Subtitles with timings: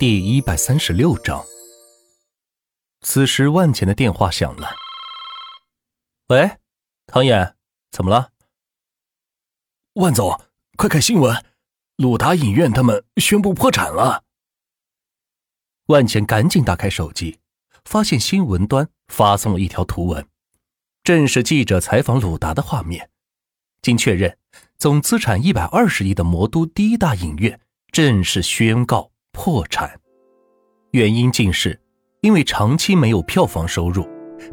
[0.00, 1.44] 第一百三十六章。
[3.02, 4.70] 此时，万钱的电话响了。
[6.28, 6.56] 喂，
[7.06, 7.54] 唐岩，
[7.90, 8.30] 怎么了？
[9.96, 10.40] 万总，
[10.78, 11.44] 快看新闻，
[11.96, 14.24] 鲁达影院他们宣布破产了。
[15.88, 17.38] 万钱赶紧打开手机，
[17.84, 20.26] 发现新闻端发送了一条图文，
[21.04, 23.10] 正是记者采访鲁达的画面。
[23.82, 24.38] 经确认，
[24.78, 27.60] 总资产一百二十亿的魔都第一大影院
[27.92, 29.90] 正式宣告破产，
[30.90, 31.78] 原因竟是
[32.20, 34.06] 因为长期没有票房收入，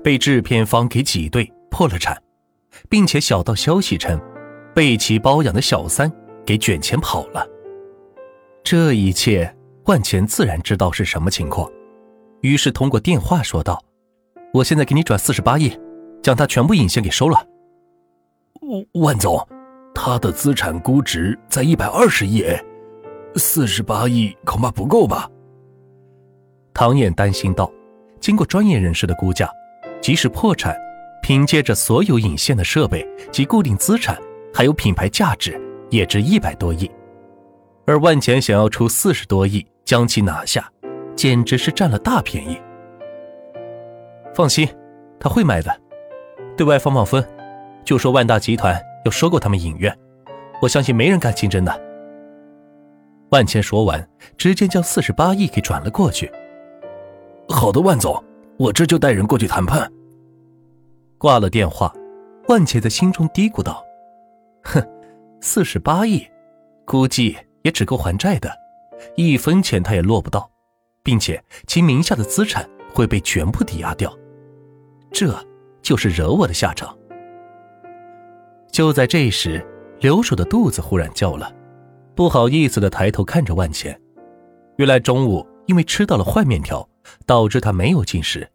[0.03, 2.21] 被制片方给挤兑破了产，
[2.89, 4.19] 并且小道消息称，
[4.73, 6.11] 被其包养的小三
[6.45, 7.45] 给卷钱跑了。
[8.63, 9.53] 这一切，
[9.85, 11.69] 万钱自然知道是什么情况，
[12.41, 13.83] 于是通过电话说道
[14.53, 15.77] ：“我现在给你转四十八亿，
[16.21, 17.45] 将他全部影线给收了。”
[18.95, 19.47] 万总，
[19.95, 22.43] 他的资产估值在一百二十亿，
[23.35, 25.29] 四十八亿恐怕不够吧？
[26.73, 27.71] 唐燕担心道
[28.19, 29.49] ：“经过专业人士的估价，
[30.01, 30.75] 即使破产，
[31.21, 34.17] 凭借着所有引线的设备及固定资产，
[34.53, 36.89] 还有品牌价值，也值一百多亿。
[37.85, 40.71] 而万钱想要出四十多亿将其拿下，
[41.15, 42.59] 简直是占了大便宜。
[44.33, 44.67] 放心，
[45.19, 45.75] 他会买的，
[46.55, 47.23] 对外放放风。”
[47.85, 49.97] 就说万大集团要收购他们影院，
[50.61, 51.86] 我相信没人敢竞争的。
[53.29, 56.31] 万钱说完，直接将四十八亿给转了过去。
[57.49, 58.23] 好的，万总，
[58.57, 59.91] 我这就带人过去谈判。
[61.17, 61.93] 挂了电话，
[62.47, 63.83] 万钱在心中嘀咕道
[64.63, 64.81] ：“哼，
[65.41, 66.25] 四十八亿，
[66.85, 68.49] 估计也只够还债的，
[69.15, 70.49] 一分钱他也落不到，
[71.03, 74.15] 并且其名下的资产会被全部抵押掉，
[75.11, 75.33] 这
[75.81, 76.97] 就是惹我的下场。”
[78.71, 79.65] 就在这时，
[79.99, 81.51] 刘守的肚子忽然叫了，
[82.17, 83.95] 不好意思的抬头看着万茜。
[84.77, 86.89] 原来中午因为吃到了坏面条，
[87.27, 88.49] 导致他没有进食。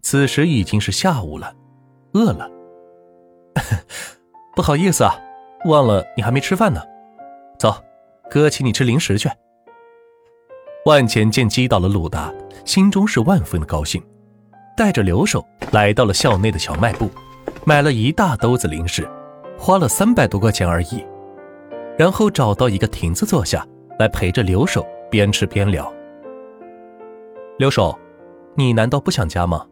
[0.00, 1.52] 此时已经是下午了，
[2.12, 2.48] 饿了。
[4.54, 5.18] 不好意思啊，
[5.64, 6.80] 忘了你还没吃饭呢。
[7.58, 7.74] 走，
[8.30, 9.28] 哥请你吃零食去。
[10.86, 12.32] 万茜见击倒了鲁达，
[12.64, 14.00] 心中是万分的高兴，
[14.76, 17.10] 带着刘守来到了校内的小卖部，
[17.64, 19.04] 买了一大兜子零食。
[19.58, 21.04] 花了三百多块钱而已，
[22.00, 23.62] 然后找到一个亭子坐下
[23.98, 25.92] 来陪着刘守边吃边聊。
[27.58, 27.94] 刘守，
[28.56, 29.66] 你难道不想家吗？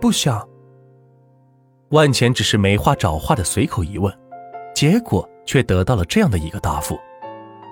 [0.00, 0.44] 不想。
[1.90, 4.12] 万钱只是没话找话的随口一问，
[4.74, 6.98] 结果却得到了这样的一个答复。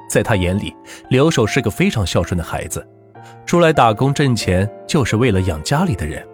[0.08, 0.72] 在他眼里，
[1.10, 2.88] 刘守是个非常孝顺的孩子，
[3.44, 6.24] 出来打工挣钱就是为了养家里的人，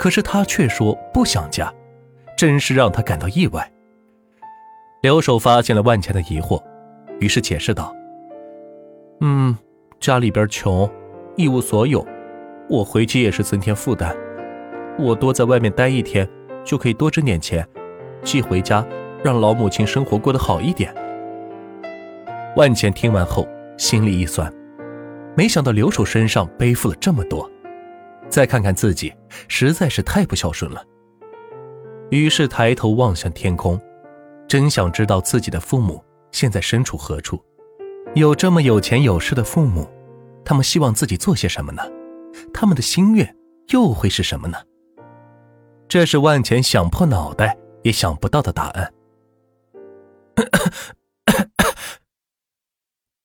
[0.00, 1.72] 可是他却说不想家。
[2.36, 3.72] 真是让他感到意外。
[5.06, 6.60] 刘守发现了万钱的疑惑，
[7.20, 7.94] 于是解释道
[9.22, 9.56] ：“嗯，
[10.00, 10.90] 家里边穷，
[11.36, 12.04] 一无所有，
[12.68, 14.12] 我回去也是增添负担。
[14.98, 16.28] 我多在外面待一天，
[16.64, 17.64] 就可以多挣点钱，
[18.24, 18.84] 寄回家，
[19.22, 20.92] 让老母亲生活过得好一点。”
[22.56, 23.46] 万钱听完后
[23.76, 24.52] 心里一酸，
[25.36, 27.48] 没想到刘守身上背负了这么多，
[28.28, 29.14] 再看看自己，
[29.46, 30.82] 实在是太不孝顺了。
[32.10, 33.80] 于是抬头望向天空，
[34.48, 36.02] 真想知道自己的父母
[36.32, 37.42] 现在身处何处。
[38.14, 39.88] 有这么有钱有势的父母，
[40.44, 41.82] 他们希望自己做些什么呢？
[42.52, 43.36] 他们的心愿
[43.68, 44.58] 又会是什么呢？
[45.88, 48.92] 这是万钱想破脑袋也想不到的答案。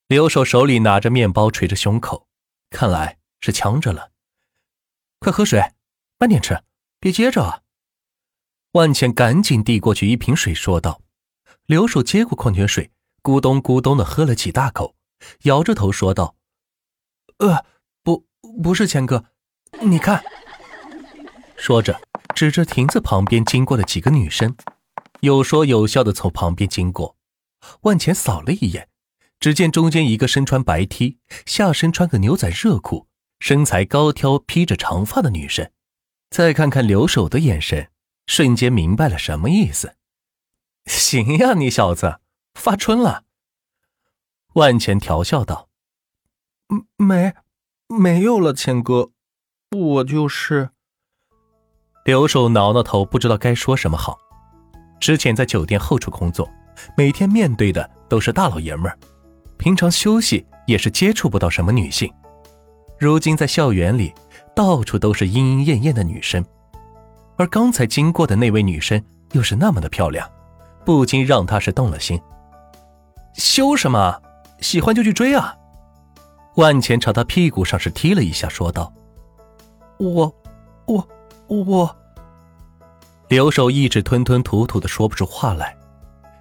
[0.08, 2.28] 刘守手里拿着面包捶着胸口，
[2.70, 4.10] 看来是呛着了。
[5.20, 5.62] 快喝水，
[6.18, 6.62] 慢点吃，
[7.00, 7.62] 别噎着啊！
[8.74, 11.02] 万茜赶紧递过去一瓶水，说道
[11.66, 12.92] ：“刘守接过矿泉水，
[13.24, 14.96] 咕咚咕咚的喝了几大口，
[15.44, 16.36] 摇着头说道
[17.40, 17.66] ：‘呃，
[18.04, 18.26] 不，
[18.62, 19.26] 不是钱哥，
[19.82, 20.24] 你看。’
[21.56, 22.02] 说着，
[22.36, 24.56] 指着亭子旁边经过的几个女生，
[25.22, 27.16] 有说有笑的从旁边经过。
[27.82, 28.90] 万茜扫了一眼，
[29.40, 33.08] 只见中间一个身穿白 T，下身穿个牛仔热裤，
[33.40, 35.72] 身材高挑，披着长发的女生，
[36.32, 37.90] 再看看留守的眼神。”
[38.28, 39.96] 瞬间明白了什么意思。
[40.86, 42.20] 行呀，你小子
[42.54, 43.24] 发春了。
[44.54, 45.70] 万钱调笑道
[46.98, 47.34] ：“没，
[47.88, 49.12] 没有了，钱哥，
[49.72, 50.72] 我就是。”
[52.04, 54.18] 刘守挠挠头，不知道该说什么好。
[55.00, 56.50] 之前在酒店后厨工作，
[56.98, 58.98] 每天面对的都是大老爷们儿，
[59.58, 62.12] 平常休息也是接触不到什么女性。
[63.00, 64.14] 如今在校园里，
[64.56, 66.44] 到处都是莺莺燕燕的女生。
[67.38, 70.30] 而刚才经过的那位女生又是那么的漂亮，
[70.86, 72.20] 不禁让他是动了心。
[73.34, 74.22] 羞什么？
[74.60, 75.56] 喜欢就去追啊！
[76.56, 78.94] 万钱朝他屁股上是踢了一下，说道
[79.98, 80.32] ：“我，
[80.86, 81.08] 我，
[81.48, 81.96] 我。”
[83.30, 85.76] 刘守一直吞吞吐吐的说不出话来，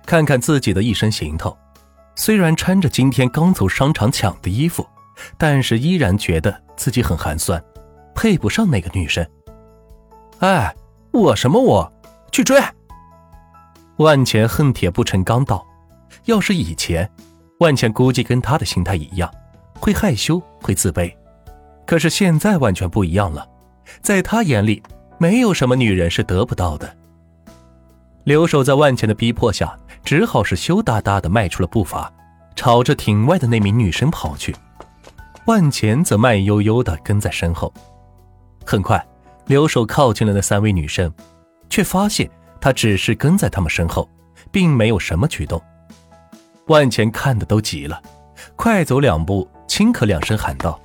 [0.04, 1.56] 看看自己的一身行头，
[2.16, 4.84] 虽然穿着今天刚从商场抢的衣服，
[5.38, 7.62] 但是依然觉得自己很寒酸，
[8.14, 9.24] 配不上那个女生。
[10.40, 10.74] 哎，
[11.12, 11.90] 我什么我？
[12.32, 12.60] 去追！
[14.00, 15.62] 万钱恨铁不成钢道
[16.24, 17.06] ：“要是以前，
[17.58, 19.30] 万钱估计跟他的心态一样，
[19.78, 21.14] 会害羞，会自卑。
[21.86, 23.46] 可是现在完全不一样了，
[24.00, 24.82] 在他眼里，
[25.18, 26.96] 没有什么女人是得不到的。”
[28.24, 32.10] 留守在万钱的逼迫下，只好是羞答答的迈出了步伐，
[32.56, 34.56] 朝着庭外的那名女生跑去。
[35.44, 37.70] 万钱则慢悠悠的跟在身后。
[38.64, 39.06] 很快，
[39.44, 41.12] 留守靠近了那三位女生，
[41.68, 42.30] 却发现。
[42.60, 44.08] 他只是跟在他们身后，
[44.50, 45.60] 并没有什么举动。
[46.66, 48.00] 万钱看的都急了，
[48.54, 50.80] 快走两步，轻咳两声，喊道：“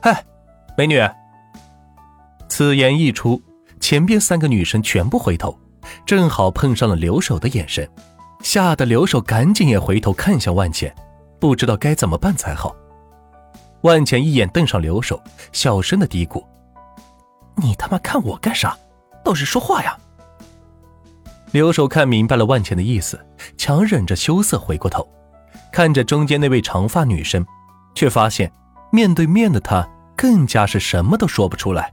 [0.00, 0.24] 嗨，
[0.76, 1.00] 美女！”
[2.48, 3.40] 此言一出，
[3.78, 5.56] 前边三个女生全部回头，
[6.06, 7.88] 正好碰上了留守的眼神，
[8.42, 10.94] 吓得留守赶紧也回头看向万钱，
[11.38, 12.74] 不知道该怎么办才好。
[13.82, 15.22] 万钱一眼瞪上留守，
[15.52, 16.42] 小声的嘀咕
[17.56, 18.76] ：“你他妈看我干啥？
[19.22, 19.96] 倒是说话呀！”
[21.52, 23.18] 留守看明白了万茜的意思，
[23.56, 25.08] 强忍着羞涩回过头，
[25.72, 27.44] 看着中间那位长发女生，
[27.94, 28.50] 却发现
[28.90, 31.92] 面对面的他更加是什么都说不出来。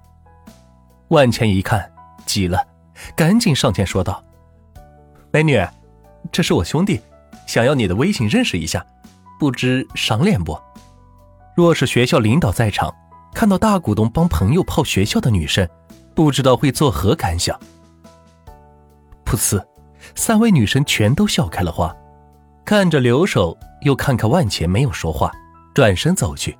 [1.09, 1.89] 万茜一看
[2.25, 2.65] 急了，
[3.15, 4.23] 赶紧上前说道
[5.31, 5.61] ：“美女，
[6.31, 6.99] 这是我兄弟，
[7.45, 8.85] 想要你的微信认识一下，
[9.39, 10.59] 不知赏脸不？
[11.55, 12.93] 若是学校领导在场，
[13.33, 15.67] 看到大股东帮朋友泡学校的女生，
[16.15, 17.57] 不知道会作何感想？”
[19.33, 19.63] 噗呲，
[20.15, 21.95] 三位女生全都笑开了花，
[22.63, 25.31] 看着留守，又看看万钱，没有说话，
[25.73, 26.57] 转身走去。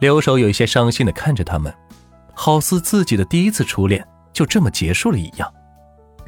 [0.00, 1.72] 留守有一些伤心的看着他们，
[2.34, 5.52] 好似自己的第一次初恋就这么结束了一样。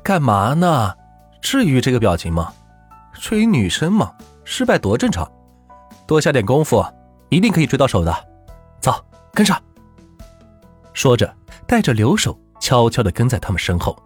[0.02, 0.94] 干嘛呢？
[1.40, 2.52] 至于这个表情吗？
[3.14, 4.12] 追女生嘛，
[4.44, 5.28] 失败多正常，
[6.06, 6.84] 多下点功夫，
[7.28, 8.14] 一定可以追到手的。
[8.80, 9.60] 走，跟上。
[10.92, 11.34] 说着，
[11.66, 13.96] 带着留守悄悄的跟在他们身后。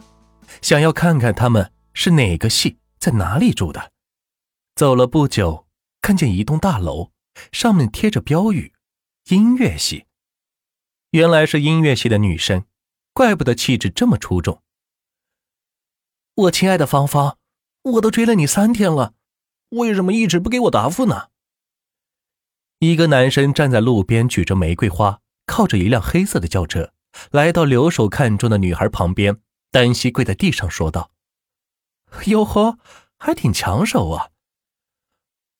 [0.62, 3.92] 想要看看他们是哪个系，在哪里住的。
[4.74, 5.66] 走了不久，
[6.00, 7.10] 看见一栋大楼，
[7.52, 8.72] 上面贴着标语
[9.30, 10.06] ：“音乐系。”
[11.12, 12.64] 原来是音乐系的女生，
[13.12, 14.62] 怪不得气质这么出众。
[16.34, 17.38] 我亲爱的芳芳，
[17.82, 19.14] 我都追了你三天了，
[19.70, 21.28] 为什么一直不给我答复呢？
[22.78, 26.92] 一个男生站在路边，举着玫瑰花，靠着一辆黑色的轿车，
[27.32, 29.40] 来到留守看中的女孩旁边。
[29.70, 31.10] 单膝跪在地上说道
[32.26, 32.78] ：“哟呵，
[33.18, 34.30] 还挺抢手啊。”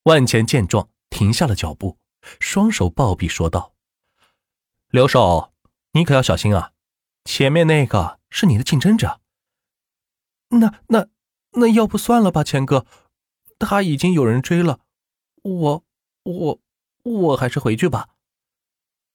[0.05, 1.99] 万钱见状，停下了脚步，
[2.41, 3.75] 双手抱臂说道
[4.89, 5.53] ：“刘守，
[5.93, 6.73] 你可要小心啊！
[7.25, 9.21] 前面那个是你的竞争者。
[10.51, 11.09] ”“那、那、
[11.53, 12.87] 那要不算了吧，钱哥，
[13.59, 14.81] 他已经有人追了，
[15.43, 15.85] 我、
[16.23, 16.61] 我、
[17.03, 18.09] 我还是回去吧。”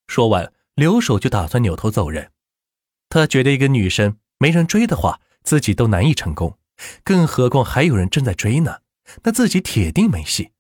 [0.06, 2.31] 说完，刘守就打算扭头走人。
[3.10, 4.19] 他觉得一个女生。
[4.38, 6.57] 没人追的话，自己都难以成功，
[7.03, 8.77] 更何况还有人正在追呢，
[9.24, 10.51] 那自己铁定没戏。